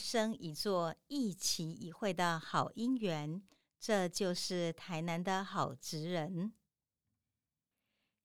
[0.00, 3.42] 生一座、一期一会的好姻缘。
[3.78, 6.52] 这就是台南的好职人。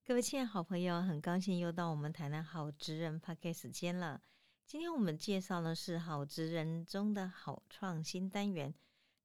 [0.06, 4.22] 各位亲爱的好朋友，很高兴又到我们台南好职人 p a r k 时间了。
[4.66, 8.74] 今天我们介绍的是好职人中的好创新单元。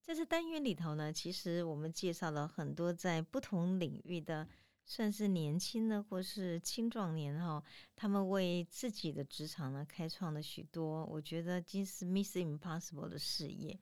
[0.02, 4.48] 在这单元里头呢，其实我们介绍了很多在不同领域的。
[4.90, 7.62] 算是年轻的或是青壮年哈，
[7.94, 13.78] 他们为自己的职场呢开创了许多，我觉得今是 Miss Impossible 的事业。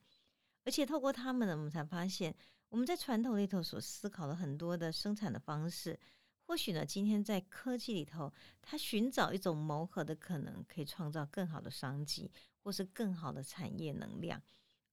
[0.66, 2.36] 而且透过他们呢，我们才发现，
[2.68, 5.98] 我们在传统里头所思考的很多的生产的方式，
[6.42, 12.30] 或许呢，今天在科技里头，它寻找一种谋合的可能，可以创造更好的商机，
[12.62, 14.42] 或是更好的产业能量。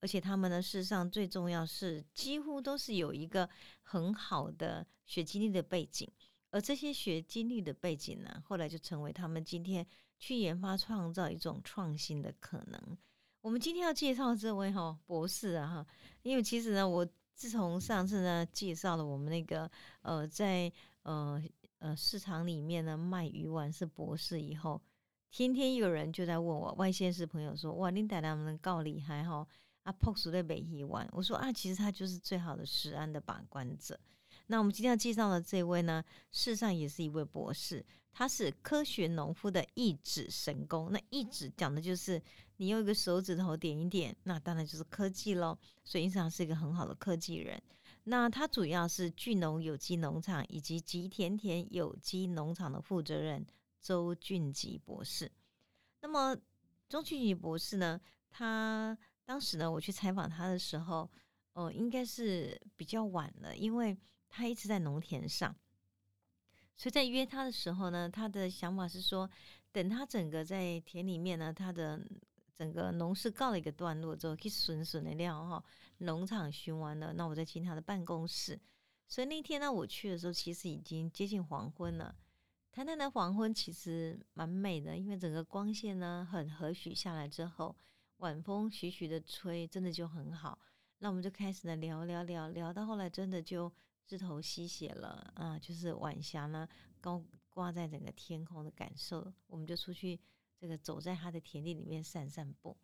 [0.06, 3.50] 而且他们呢，事实上最重要是几乎都是有一个
[3.82, 6.08] 很好的学经历的背景，
[6.52, 9.84] 而这些学经历的背景呢，后来就成为他们今天
[10.20, 12.98] 去研发创造一种创新的可能。
[13.42, 15.88] 我们今天要介绍这位哈博士啊哈，
[16.22, 19.68] 因为其实呢，我自从上次呢介绍了我们那个
[20.04, 21.44] 呃在呃
[21.80, 24.80] 呃市场里面呢卖鱼丸是博士以后，
[25.32, 29.48] 天天有人就在问我外县市朋友说哇，你带他们够厉害哈。
[29.86, 34.00] 啊，POS 的北一湾，我说啊，其实他就是最好的食安的把关者。
[34.48, 40.92] 那我们今天要介绍的这位呢，事实上也是一位博士，他是科学农夫的一指神功。
[40.92, 42.20] 那一指讲的就是
[42.58, 45.56] 你用一个手指头点一点，那当然就是科技喽。
[45.84, 47.62] 所以实际上是一个很好的科技人。
[48.06, 53.46] 那他主要是聚农有机农场以及吉田田有机农场的负责人
[53.80, 55.32] 周俊吉博士。
[56.02, 56.36] 那么
[56.90, 58.98] 周俊吉博士呢，他。
[59.26, 61.10] 当时呢，我去采访他的时候，
[61.54, 63.98] 哦，应该是比较晚了，因为
[64.30, 65.56] 他一直在农田上，
[66.76, 69.28] 所以在约他的时候呢，他的想法是说，
[69.72, 72.00] 等他整个在田里面呢，他的
[72.56, 75.64] 整个农事告了一个段落之后，可以顺顺的料哈，
[75.98, 78.60] 农场巡完了，那我再进他的办公室。
[79.08, 82.16] 所以那天呢，我去的时候，其实已经接近黄昏了。
[82.72, 87.76] 台南的黄昏其实蛮美的，因为整个光线呢很和煦下来之后。
[88.18, 90.58] 晚风徐徐的吹，真的就很好。
[91.00, 93.72] 那我们就开始呢聊聊聊聊，到后来真的就
[94.08, 96.68] 日头西斜了啊，就是晚霞呢
[97.02, 99.32] 高挂在整个天空的感受。
[99.48, 100.18] 我们就出去
[100.58, 102.76] 这个走在他的田地里面散散步。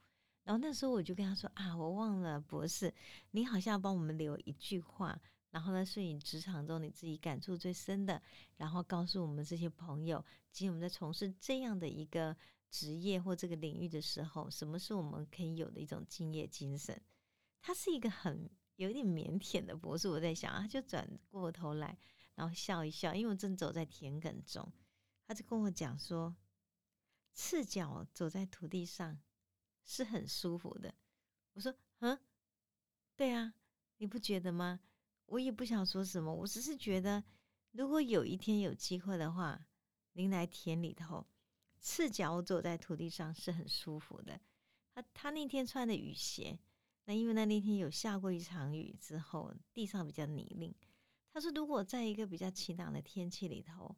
[0.44, 2.94] 然后那时候我就跟他说啊，我忘了博士，
[3.32, 5.18] 你好像帮我们留一句话，
[5.52, 8.22] 然后呢是你职场中你自己感触最深的，
[8.58, 12.36] 然后告诉我们这些朋友，今天我们在从事这样的一个。
[12.72, 17.00] 职业或这个领域的时候，什么是我们可以有的一种敬业精神？
[17.60, 22.00] 他是一个很有点腼腆的博士，我在想，他就转过头来，
[22.34, 24.72] 然后笑一笑，因为我正走在田埂中，
[25.28, 26.36] 他就跟我讲说
[27.36, 29.22] ：“赤脚走在土地上
[29.84, 30.96] 是很舒服的。”
[31.54, 32.18] 我说：“嗯，
[33.16, 33.54] 对啊，
[33.98, 34.80] 你不觉得吗？”
[35.28, 37.24] 我也不想说什么，我只是觉得，
[37.72, 39.68] 如果有一天有机会的话，
[40.14, 41.28] 您来田里头。
[41.82, 44.40] 赤脚走在土地上是很舒服的。
[44.94, 46.60] 他他那天穿的雨鞋，
[47.06, 50.74] 那因为那那天有下过一场雨之后，地上比较泥泞。
[51.34, 53.96] 他说，如果在一个比较晴朗的天气里头，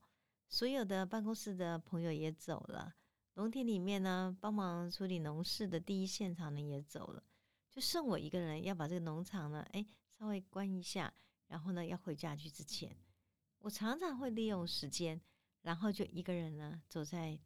[0.48, 2.96] 所有的办公室的朋友也走了，
[3.34, 7.24] 农田里面呢帮忙处理农事的第一现场呢也走了，
[7.70, 11.14] 就剩我一个人要把这个农场呢，哎，稍微关一下，
[11.48, 12.96] 然后呢要回家去之前，
[13.58, 15.20] 我常常会利用时间，
[15.64, 17.40] 然后就一个人呢走在。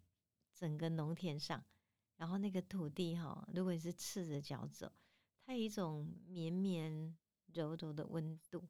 [0.57, 1.63] 整个农田上，
[2.15, 4.91] 然后那个土地哈，如果你是赤着脚走，
[5.45, 7.15] 它有一种绵绵
[7.53, 8.67] 柔柔的温度，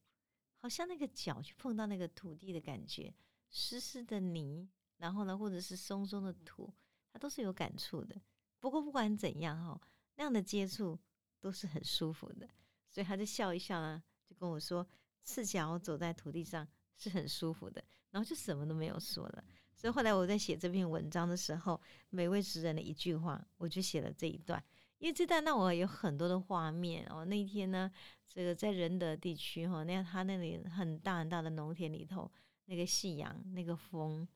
[0.58, 3.14] 好像那个脚去碰到那个土地的感觉，
[3.50, 6.74] 湿湿的泥，然后呢，或者是松松的土，
[7.14, 8.20] 它都是有感触的。
[8.60, 9.80] 不过不管怎样哈，
[10.16, 11.00] 那样的接触
[11.40, 12.50] 都是很舒服的，
[12.90, 14.86] 所以他就笑一笑呢，就跟我说，
[15.24, 16.68] 赤脚走在土地上
[16.98, 19.46] 是很舒服的，然后就什么都没有说了。
[19.78, 21.80] 所以后来我在写这篇文章的时候，
[22.10, 24.62] 每位诗人的一句话，我就写了这一段。
[24.98, 27.24] 因为这段让我有很多的画面哦。
[27.24, 27.92] 那一天呢，
[28.28, 32.32] 这个在仁德地区哈，那他那里很大很大的农田里头，
[32.66, 34.28] 那个夕阳、那个风，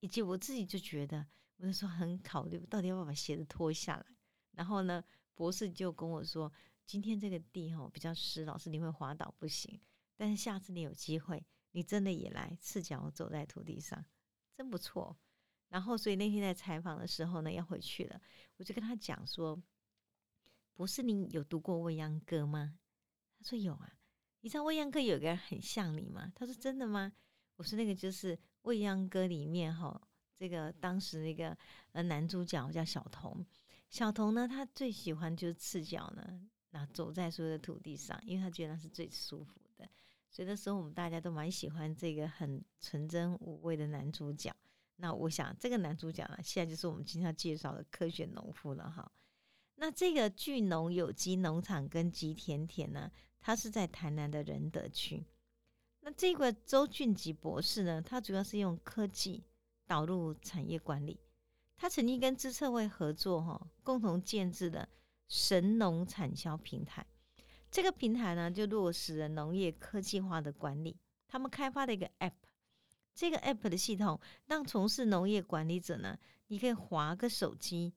[0.00, 1.24] 以及我自己就觉得，
[1.58, 4.04] 我就说很考虑到底要不要把鞋子脱下来。
[4.56, 5.04] 然后呢，
[5.36, 6.52] 博士就跟我说，
[6.84, 9.78] 今天这个地哈比较湿，老师你会滑倒不行。
[10.16, 11.40] 但是下次你有机会，
[11.70, 14.04] 你真的也来赤脚走在土地上。
[14.58, 15.16] 真不错，
[15.68, 18.20] 然后所以那天在采访的时候呢，要回去了，
[18.56, 19.56] 我就跟他讲说
[20.74, 22.76] ：“博士，你有读过《未央歌》吗？”
[23.38, 23.92] 他说：“有啊。”
[24.42, 26.32] 你知道《未央歌》有个人很像你吗？
[26.34, 27.12] 他说：“真的吗？”
[27.54, 30.00] 我说：“那个就是《未央歌》里面哈
[30.36, 31.56] 这个当时那个
[31.92, 33.46] 呃男主角叫小童，
[33.90, 39.60] 小童呢，他最喜欢就是赤脚呢，那走在所有的土地上，因为他觉得那是最舒服。
[40.30, 44.54] 所以那时候我们大家都蛮喜欢这个很纯真无畏的男主角。
[44.96, 49.10] 那我想这个男主角呢，现在就是我们今天要介绍的科学农夫了哈。
[49.76, 53.10] 那这个巨农有机农场跟吉田田呢，
[53.40, 55.24] 他是在台南的仁德区。
[56.00, 59.44] 那这个周俊吉博士呢，他主要是用科技
[59.86, 61.20] 导入产业管理。
[61.76, 64.88] 他曾经跟资策会合作哈，共同建制的
[65.28, 67.06] 神农产销平台。
[67.70, 70.96] 这个平台呢，就落实了农业科技化的管理。
[71.26, 72.32] 他们开发的一个 App，
[73.14, 77.92] 这个 App 的系统让从事农业管理者呢，你可以划个手机，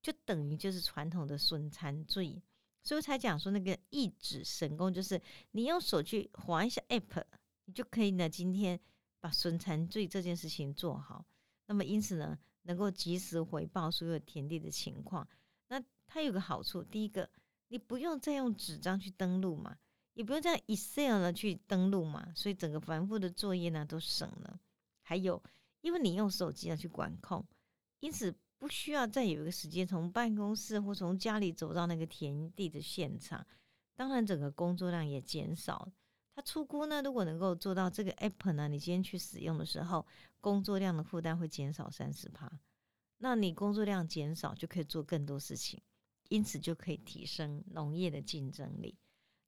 [0.00, 2.42] 就等于就是传统的损残罪。
[2.82, 5.20] 所以才讲说那个一指神功，就是
[5.50, 7.22] 你用手去划一下 App，
[7.66, 8.80] 你就可以呢，今天
[9.20, 11.26] 把损残罪这件事情做好。
[11.66, 15.28] 那么因此呢，能够及时回报所有田地的情况。
[15.68, 17.28] 那它有个好处，第一个。
[17.68, 19.76] 你不用再用纸张去登录嘛，
[20.14, 24.60] 也不用再 Excel 呢去登录嘛，所以整个繁复的作业呢都省了。
[25.02, 25.42] 还有，
[25.80, 27.44] 因为你用手机要去管控，
[28.00, 33.46] 因此不需要再有一个时间从办公室或从家里走到那个田地的现场。
[33.94, 35.90] 当然，整个工作量也减少。
[36.34, 40.06] 他出估呢，如果能够做到这个 App 呢，你今天去使用的时候，
[40.40, 42.50] 工作量的负担会减少三十趴。
[43.18, 45.80] 那你工作量减少，就可以做更多事情。
[46.28, 48.96] 因此就可以提升农业的竞争力。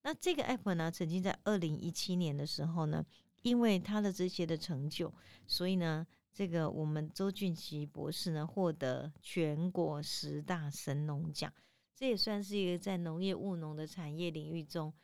[0.02, 3.04] 那这个 app 呢，曾经在二零一七年的时候呢，
[3.42, 5.12] 因为它的这些的成就，
[5.46, 11.52] 所以呢，这个我们周俊奇博士呢，获得全国十大神农奖，
[11.94, 14.94] 这也算是一个在农业务农的产业领域中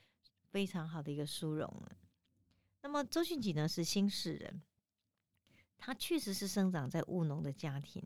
[0.50, 1.96] 非常好的一个殊荣了。
[2.80, 4.62] 那么周俊奇呢，是新市人，
[5.76, 8.02] 他确实是生长在务农的家庭。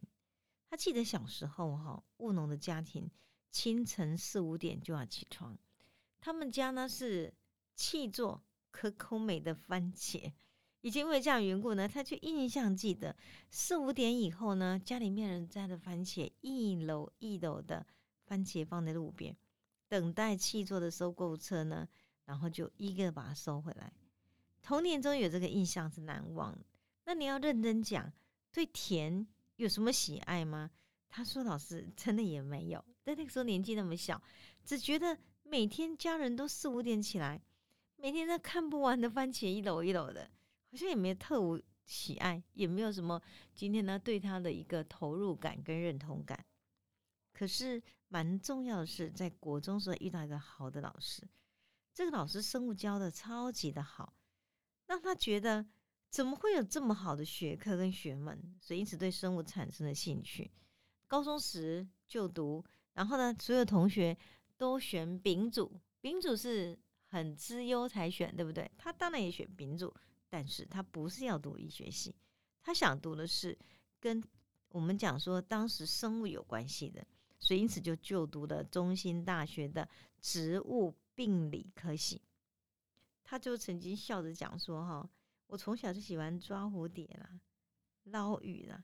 [0.70, 3.08] 他记得小时候哈，务农的家庭。
[3.50, 5.56] 清晨四五点就要起床，
[6.20, 7.32] 他们家呢是
[7.74, 10.32] 气做可口美的番茄，
[10.80, 13.16] 以前因为这样缘故呢，他就印象记得
[13.50, 17.86] 四五点以后呢，家里面人摘的番茄一篓一篓的
[18.26, 19.36] 番茄放在路边，
[19.88, 21.88] 等待气做的收购车呢，
[22.26, 23.92] 然后就一个把它收回来。
[24.62, 26.56] 童年中有这个印象是难忘。
[27.04, 28.12] 那你要认真讲，
[28.52, 30.70] 对甜有什么喜爱吗？
[31.08, 34.22] 他说：“老师真的也没有，在那个时候年纪那么小，
[34.66, 37.40] 只觉得每天家人都四五点起来，
[37.96, 40.30] 每天在看不完的番茄一篓一篓的，
[40.70, 43.18] 好像也没有特无喜爱，也没有什么
[43.54, 46.44] 今天呢对他的一个投入感跟认同感。
[47.32, 51.26] 可是蛮重要的是，在国中时候遇到一个好的老师，
[51.94, 54.12] 这个老师生物教的超级的好，
[54.84, 55.64] 让他觉得
[56.10, 60.50] 怎么会有这么好的学科跟学门，所以因此对生物产生了兴趣。”
[61.08, 62.62] 高中时就读，
[62.98, 64.18] 然后呢，所有同学
[64.56, 68.68] 都选丙组，丙组是很资优才选，对不对？
[68.76, 69.94] 他当然也选丙组，
[70.28, 72.12] 但是他不是要读医学系，
[72.60, 73.56] 他想读的是
[74.00, 74.20] 跟
[74.70, 77.06] 我们讲说当时生物有关系的，
[77.38, 79.88] 所以因此就就读了中兴大学的
[80.20, 82.20] 植物病理科系。
[83.22, 85.08] 他就曾经笑着讲说：“哈，
[85.46, 87.38] 我从小就喜欢抓蝴蝶啦，
[88.02, 88.82] 捞鱼啦，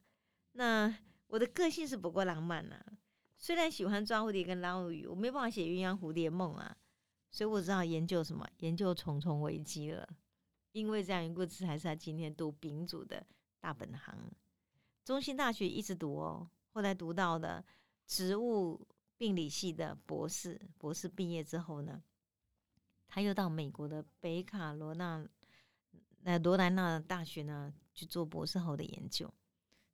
[0.53, 2.81] 那。”我的个性是不够浪漫呐，
[3.45, 6.75] 虽然喜欢抓蝴蝶跟捞鱼，我没办法写鸳鸯蝴蝶梦啊，
[7.31, 10.09] 所以我知道研究什么，研究虫虫危机了。
[10.73, 13.23] 因为这样一个故事，还是他今天读丙组的
[13.61, 14.17] 大本行。
[15.05, 17.63] 中兴大学一直读哦，后来读到的
[18.07, 22.03] 植物病理系的博士，博士毕业之后呢，
[23.07, 25.23] 他又到美国的北卡罗纳
[26.21, 29.31] 那罗兰纳大学呢去做博士后的研究。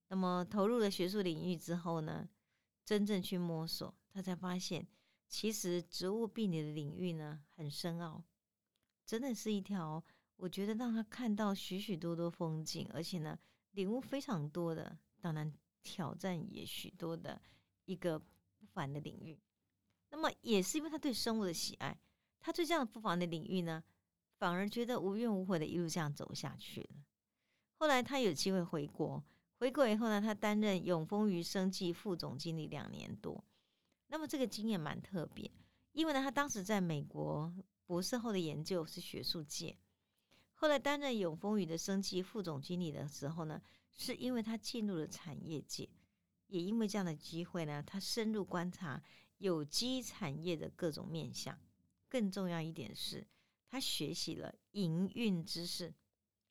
[0.07, 2.29] 那么投入了学术领域之后呢，
[2.85, 4.87] 真正去摸索，他才发现，
[5.29, 8.25] 其实植物病理的领域呢很深奥，
[9.07, 10.03] 真的是一条
[10.37, 13.39] 我觉得让他看到许许多多风景，而且呢
[13.73, 17.41] 领悟非常多的，当然挑战也许多的
[17.85, 19.39] 一个不凡的领域。
[20.11, 21.97] 那么也是因为他对生物的喜爱，
[22.41, 23.85] 他对这样不凡的领域呢，
[24.39, 27.05] 反而觉得无怨无悔的一路这样走下去了。
[27.75, 29.23] 后来他有机会回国。
[29.61, 33.45] 回国以后呢，他担任永丰余生技副总经理两年多。
[34.07, 35.53] 那么这个经验蛮特别，
[35.93, 37.53] 因为呢，他当时在美国
[37.85, 39.77] 博士后的研究是学术界，
[40.55, 43.61] 后来担任永丰余的生技副总经理的时候呢，
[43.93, 45.87] 是因为他进入了产业界，
[46.47, 49.03] 也因为这样的机会呢，他深入观察
[49.37, 51.59] 有机产业的各种面向。
[52.09, 53.27] 更重要一点是，
[53.69, 55.93] 他学习了营运知识，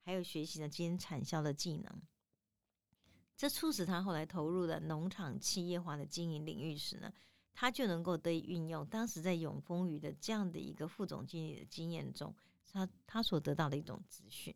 [0.03, 2.01] 还有学习了经营产销的技能。
[3.39, 7.09] 这促使他后来投入了农场企业化的经营领域时呢，
[7.53, 12.35] 他就能够得以运用当时在永丰余的这样的一个副总经理的经验中，
[12.69, 14.53] 他他所得到的一种资讯。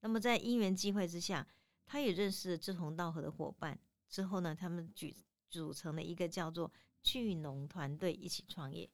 [0.00, 1.46] 那么在因缘机会之下，
[1.84, 3.78] 他也认识了志同道合的伙伴。
[4.08, 5.14] 之后呢，他们举
[5.50, 6.72] 组成了一个叫做
[7.02, 8.88] 巨农团队，一起创业。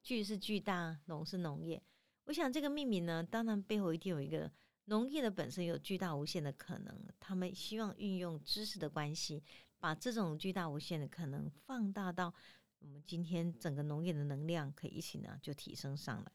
[0.00, 1.82] 巨是巨大，农是农业。
[2.26, 4.48] 我想这个命名呢，当然背后一定有一个
[4.86, 7.08] 农业的本身有巨大无限的可能。
[7.20, 9.42] 他们希望运用知识的关系，
[9.78, 12.34] 把这种巨大无限的可能放大到
[12.78, 16.32] 我们今天整个农业的能量可以一起呢就提升上来。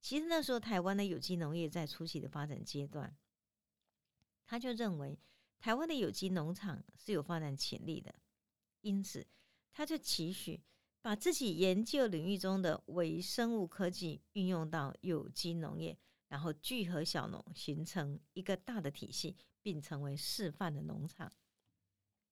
[0.00, 3.16] 其实那时候台湾的有机农业在初期的发展阶段，
[4.44, 5.18] 他就认为
[5.58, 8.14] 台湾的有机农场是有发展潜力的，
[8.82, 9.26] 因此
[9.72, 10.62] 他就期许。
[11.02, 15.96] 把自己研究领域中的微生物科技运用到有机农业，
[16.28, 21.32] 然后聚合小农，形成一个大的体系，并成为示范的农场。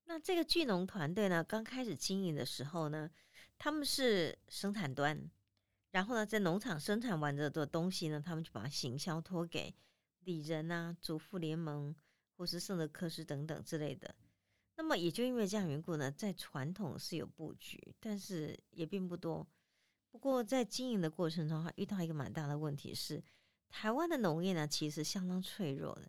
[0.05, 3.11] 那这个聚农团队呢，刚开始经营的时候呢，
[3.57, 5.31] 他们是生产端，
[5.93, 9.75] 然后呢，在农场生产完的的东西呢，他们就把行销托给
[10.21, 11.95] 里仁啊、主妇联盟
[12.37, 14.15] 或是圣德克斯等等之类的。
[14.77, 19.47] 那么也就因为这样缘故呢，在传统是有布局，但是也并不多。
[20.11, 23.23] 不过在经营的过程中，还遇到一个蛮大的问题是，
[23.76, 26.09] 台湾的农业呢其实相当脆弱的，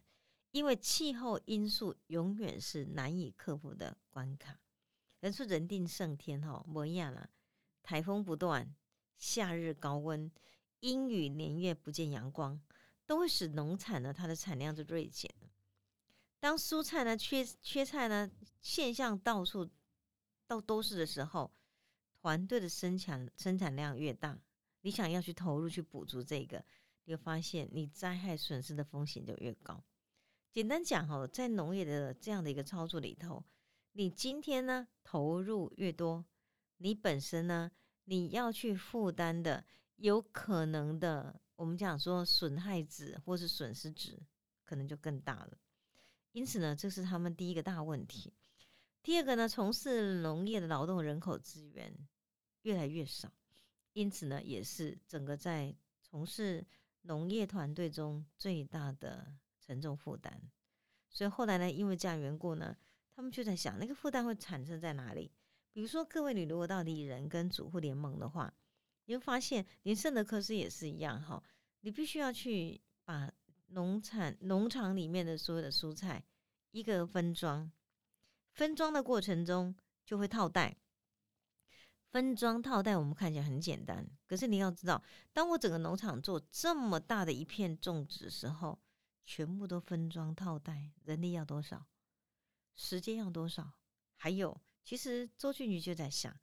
[0.51, 4.59] 因为气候因素永远是难以克服的关卡。
[5.19, 7.27] 人说人定胜天哈，模样了，
[7.81, 8.75] 台风不断，
[9.17, 10.31] 夏日高温，
[10.81, 12.61] 阴雨连月不见阳光，
[13.07, 15.33] 都会使农产呢它的产量就锐减。
[16.39, 18.29] 当蔬菜呢缺缺菜呢
[18.61, 19.67] 现象到处
[20.45, 21.51] 到都是的时候，
[22.21, 24.39] 团队的生产生产量越大，
[24.81, 26.63] 你想要去投入去补足这个，
[27.05, 29.81] 你会发现你灾害损失的风险就越高。
[30.51, 33.43] 简单讲哈，在农业的这样的一个操作里头，
[33.93, 36.25] 你今天呢投入越多，
[36.77, 37.71] 你本身呢
[38.05, 39.63] 你要去负担的
[39.97, 44.21] 有可能的，我们讲说损害值或是损失值，
[44.63, 45.57] 可能就更大了。
[46.31, 48.33] 因此呢，这是他们第一个大问题。
[49.03, 51.93] 第二个呢，从事农业的劳动人口资源
[52.63, 53.31] 越来越少，
[53.93, 56.65] 因此呢，也是整个在从事
[57.05, 60.41] 农业团队中最大的沉重负担。
[61.09, 62.77] 所以后来呢，因为这样缘故呢，
[63.15, 65.31] 他们就在想，那个负担会产生在哪里？
[65.71, 68.53] 比如说，各位，你如果到里人跟主妇联盟的话，
[69.05, 71.43] 你会发现，连圣德克斯也是一样哈，
[71.81, 73.31] 你必须要去把。
[73.69, 76.23] 农产农场里面的所有的蔬菜，
[76.69, 77.69] 一个分装，
[78.51, 80.77] 分装的过程中就会套袋。
[82.15, 85.03] 分装套袋我们看起来很简单，可是你要知道，
[85.33, 88.79] 当我整个农场做这么大的一片种植的时候，
[89.25, 91.87] 全部都分装套袋，人力要多少？
[92.73, 93.69] 时间要多少？
[94.15, 96.33] 还有，其实周俊宇就在想，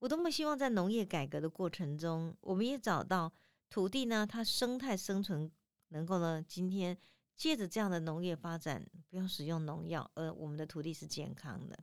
[0.00, 3.32] 我多么希望在农业改革的过程中，我们也找到
[3.70, 5.48] 土地呢，它生态生存。
[5.90, 6.98] 能够呢，今天
[7.36, 11.78] 借着这样的农业发展，不要使用农药，而我们的土地是健康的。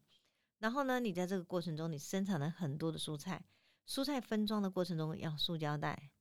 [0.60, 3.44] 然后呢，你在这个过程中，你生产了很多的蔬菜，
[3.88, 6.12] 蔬菜分装的过程中要塑胶袋。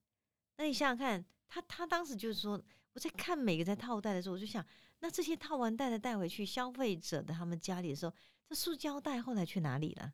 [0.56, 2.60] 那你想想看，他他当时就是说，
[2.92, 4.64] 我在看每个在套袋的时候，我就想，
[5.00, 8.14] 那这些套完袋的带回去消费者的他们家里的时候，
[8.48, 10.12] 这塑胶袋后来去哪里了？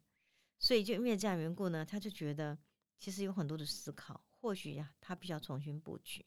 [0.58, 2.58] 所以就因为这样缘故呢，他就觉得
[2.98, 6.24] 其实有很多的思考，或许呀，他必须要重新布局。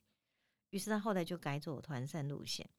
[0.70, 2.70] 于是他后来就改走团扇路线。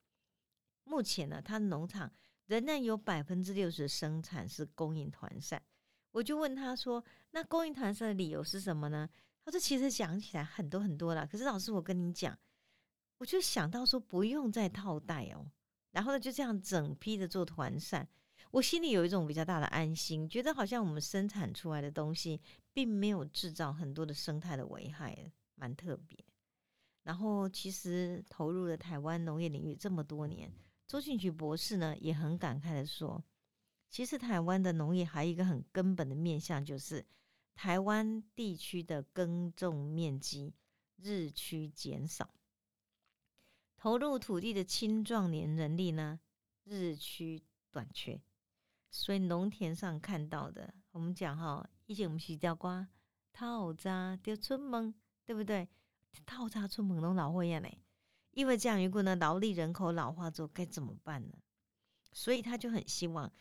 [0.84, 2.12] 目前呢，他农场
[2.48, 5.62] 仍然有百分之六十的生产是供应团扇。
[6.10, 7.02] 我就问他说
[7.32, 9.08] ：“那供应团扇的理由是什么呢？”
[9.44, 11.26] 他说：“其实讲起来很多很多了。
[11.26, 12.36] 可是老师，我跟你讲，
[13.18, 15.50] 我就想到说不用再套袋哦。
[15.92, 18.08] 然后呢，就这样整批的做团扇，
[18.50, 22.40] 我心里有一种比较大的安心，觉得好像我们生产出来的东西
[22.72, 26.18] 并没有制造很多的生态的危害，蛮特别。”
[27.04, 30.52] 然后，其实投入了台湾农业领域这么多年，
[30.88, 33.22] 周俊菊博士呢也很感慨的说，
[33.90, 37.04] 其实台湾的农业还有一个很根本的面向，就是
[37.54, 40.54] 台湾地区的耕种面积
[40.96, 42.34] 日趋减少，
[43.76, 46.18] 投入土地的青壮年人力呢
[46.64, 48.18] 日趋短缺，
[48.90, 52.88] 所以农田上看到的，我们讲哈，以前我们是叫瓜
[53.30, 54.94] 套扎丢春门，
[55.26, 55.68] 对不对？
[56.24, 57.78] 套扎出猛龙老会呀嘞，
[58.38, 61.34] 因为这样一个呢，劳力人口老化之后该怎么办呢？
[62.12, 63.32] 所以他就很希望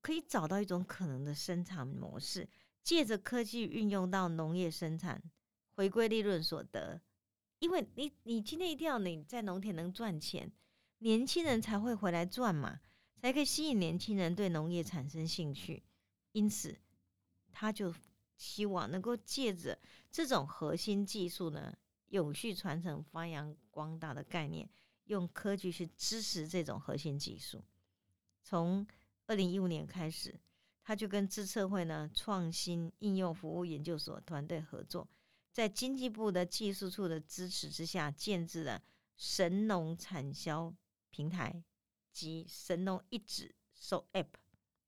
[0.00, 2.48] 可以找到一种可能的生产模式，
[2.80, 5.20] 借着科技运用到农业生产，
[5.74, 7.00] 回归利润所得。
[7.58, 10.52] 因为你你今天一定要你在农田能赚钱，
[10.98, 12.78] 年轻人才会回来赚嘛，
[13.20, 15.82] 才才可以吸引年轻人对农业产生兴趣。
[16.30, 16.78] 因此，
[17.50, 17.92] 他就
[18.36, 19.76] 希望能够借着
[20.12, 21.74] 这种核心技术呢，
[22.10, 24.70] 永续传承、发扬光大的概念，
[25.04, 27.64] 用科技去支持这种核心技术。
[28.42, 28.86] 从
[29.26, 30.38] 二零一五年开始，
[30.82, 35.08] 他就跟资策会呢创新应用服务研究所团队合作，
[35.50, 38.80] 在经济部的技术处的支持之下，建制了
[39.16, 40.72] 神农产销
[41.10, 41.62] 平台
[42.12, 44.28] 及神农一指收 App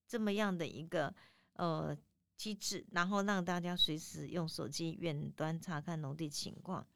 [0.07, 1.15] 这么样的一个。
[1.59, 1.97] 呃，
[2.37, 6.87] 机制，然后让大家随时用手机远端查看农地情况，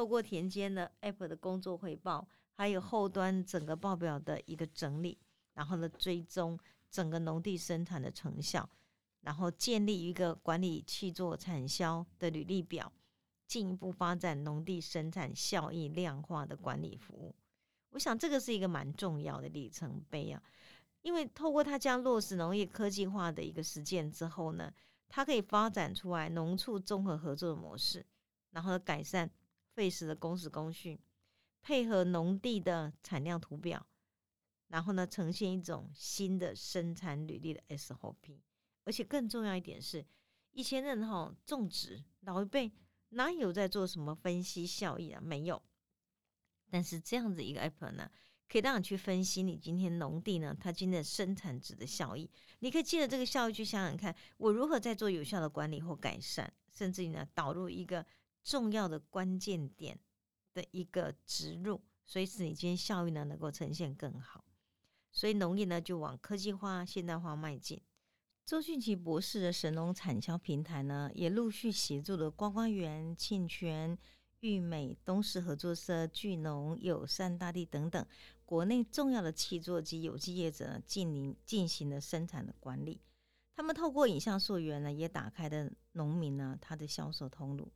[0.00, 5.18] 透过田间的 App 的工作汇报，还有后端整个报表的一个整理，
[5.52, 6.58] 然后呢追踪
[6.90, 8.66] 整个农地生产的成效，
[9.20, 12.90] 然后建立一个管理去做产销的履历表，
[13.46, 17.34] 进一步发展农地生产效益量化的管理服务。
[17.90, 20.42] 我想这个是一个蛮重要的里程碑啊。
[21.02, 24.72] 因为透过它将落实农业科技化的一个实践之后呢，
[25.10, 28.06] 它可以发展出来农畜综合合作的模式，
[28.52, 29.30] 然后改善
[29.80, 31.00] 费时的工时工序，
[31.62, 33.86] 配合农地的产量图表，
[34.68, 38.42] 然后呢呈现一种新的生产履历的 SOP。
[38.84, 40.04] 而且更重要一点是，
[40.50, 42.70] 以前人哈种植老一辈
[43.08, 45.20] 哪有在做什么分析效益啊？
[45.24, 45.62] 没有。
[46.68, 48.10] 但是这样子一个 app 呢？
[48.50, 52.30] 可以让你去分析你今天农地呢，它今天的生产值的效益。
[52.58, 58.04] 你可以借着这个效益去想想看，我如何在做有效的管理或改善，甚至于呢导入一个
[58.42, 59.98] 重要的关键点
[60.52, 64.44] 的一个植入，所以使你今天效益呢能够呈现更好。
[65.12, 67.80] 所以农业呢就往科技化、现代化迈进。
[68.44, 73.98] 周俊奇博士的神农产销平台呢，也陆续协助了观光园、庆泉。
[74.40, 78.06] 玉美、东市合作社、聚农、友善大地等等
[78.46, 83.02] 国内重要的气作及有机业者进行进行了生产的管理。
[83.54, 87.70] 他们透过影像溯源呢，也打开了农民呢他的销售通路。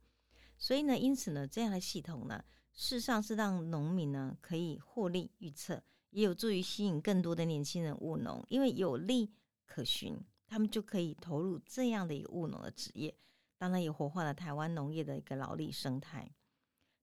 [0.57, 9.33] 所以呢，因此呢，这样的系统呢，事实上是让农民呢可以获利预测，也有助于吸引更多的年轻人务农，因为有利
[9.65, 13.15] 可循，他们就可以投入这样的一个务农的职业。
[13.57, 16.29] 当然，也活化了台湾农业的一个劳力生态。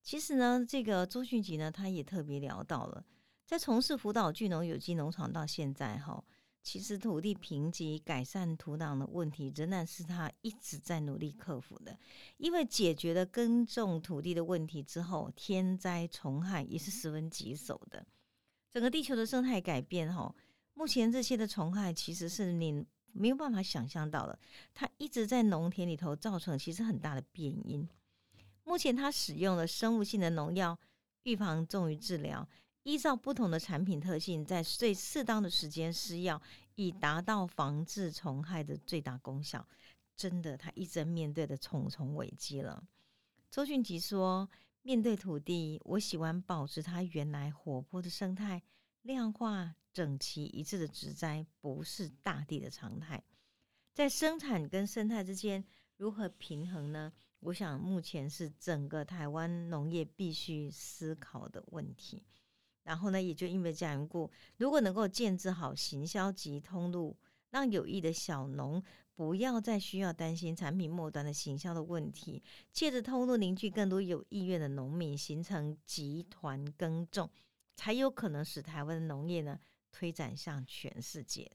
[0.03, 3.05] 其实呢，这个周迅吉呢，他也特别聊到了，
[3.47, 6.23] 在从事辅导聚农有机农场到现在哈，
[6.63, 11.99] 其实土地贫瘠、改善土壤的问题，仍然是他一直在努力克服的。
[12.37, 18.07] 因为解决了耕种土地的问题之后，天灾虫害也是十分棘手的。
[18.73, 20.35] 整个地球的生态改变哈，
[20.75, 24.39] 目前这些的虫害其实是你没有办法想象到的，
[24.73, 27.87] 它一直在农田里头造成其实很大的变因。
[28.65, 30.79] 目前，它使用了生物性的农药
[31.25, 32.49] 预防重于治疗，
[32.83, 36.41] 依照不同的产品特性，在最适当的时间施药，
[36.75, 39.67] 以达到防治虫害的最大功效。
[40.17, 42.83] 真的，他一直面对的重重危机了。
[43.51, 44.49] 周俊吉说
[44.83, 48.63] ：“面对土地，我喜欢保持它原来活泼的生态，
[49.03, 53.23] 量化、整齐、一致的植栽，不是大地的常态。
[53.95, 55.65] 在生产跟生态之间，
[55.97, 62.23] 如何平衡呢？”我想，目前是整个台湾农业必须思考的问题。
[62.85, 67.17] 然后呢，也就因为这样缘故，如果能够建置好行销及通路，
[67.51, 68.83] 让有意的小农
[69.15, 72.43] 不要再需要担心产品末端的行销的问题，
[72.73, 77.31] 借着通路凝聚更多有意愿的农民，形成集团耕种，
[77.77, 79.59] 才有可能使台湾的农业呢
[79.91, 81.51] 推展向全世界。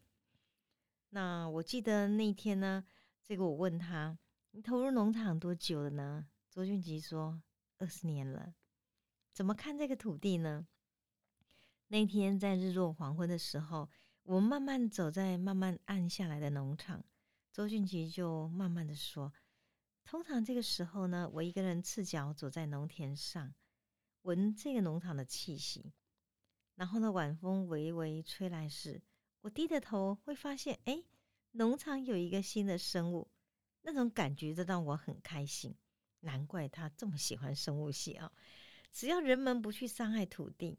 [1.09, 2.83] 那我记得那天呢，
[3.23, 4.17] 这个我问他。
[4.51, 6.25] 你投入农场多久了呢？
[6.49, 7.39] 周俊吉说
[7.77, 8.55] ：“二十年了。”
[9.31, 10.65] 怎么看这个土地呢？
[11.89, 13.89] 那天在日落黄昏的时候，
[14.23, 17.03] 我慢慢走在慢慢暗下来的农场，
[17.53, 19.31] 周俊奇就慢慢的说
[20.03, 23.53] ：“通常这个时候呢，我一个人赤脚走在农田上，
[24.23, 25.93] 闻这个农场的气息。
[26.75, 29.01] 然后呢，晚风微微吹来时，
[29.41, 31.03] 我低着头会发现，哎，
[31.51, 33.31] 农场有一个新的生物。”
[33.81, 35.73] 那种感觉，就让我很开心。
[36.19, 38.29] 难怪他这么喜欢生物系啊！
[38.91, 40.77] 只要人们不去伤害土地，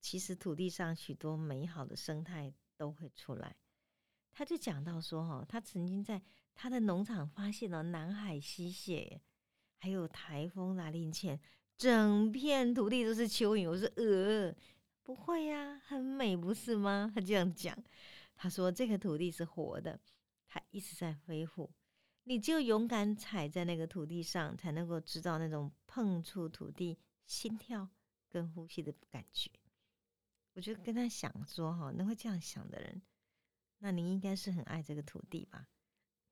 [0.00, 3.56] 其实土地上许多美好的生态都会出来。
[4.32, 6.22] 他就讲到说，哈，他曾经在
[6.54, 9.20] 他的农场发现了南海溪蟹，
[9.78, 11.38] 还有台风来临前，
[11.76, 13.68] 整片土地都是蚯蚓。
[13.68, 14.54] 我说，呃，
[15.02, 17.10] 不会呀，很美，不是吗？
[17.14, 17.76] 他这样讲。
[18.34, 20.00] 他说，这个土地是活的，
[20.46, 21.70] 它一直在恢复。
[22.24, 27.88] 你就勇敢踩在那个土地上，才能够知道那种碰触土地心跳
[28.28, 29.50] 跟呼吸的感觉。
[30.52, 33.02] 我就跟他想说哈，能会这样想的人，
[33.78, 35.68] 那您应该是很爱这个土地吧？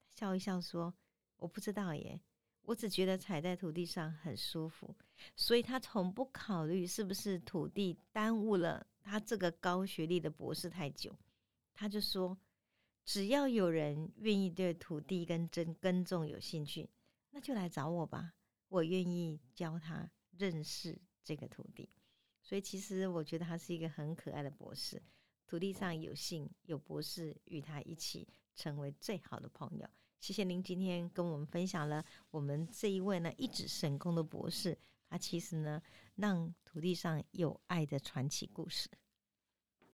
[0.08, 0.92] 笑一笑说
[1.38, 2.20] ：“我不知道耶，
[2.62, 4.94] 我只觉得踩在土地上很舒服，
[5.36, 11.16] 所以他从不考虑是不是土地耽误了他这个高学历的博士太久。
[11.72, 12.36] 他就说，
[13.04, 16.90] 只要有人愿意对土地跟耕耕种有兴趣，
[17.30, 18.34] 那就来找我吧，
[18.68, 21.88] 我愿意教他认识这个土地。
[22.48, 25.02] 所以其实我觉得他是一个很可爱的博士，
[25.46, 29.86] 土地上有幸有博士与他一起成为最好的朋友。”
[30.18, 34.78] 谢谢您今天跟我们分享了我们这一位呢一指神功的博士，
[35.10, 35.82] 他其实呢
[36.14, 38.88] 让土地上有爱的传奇故事。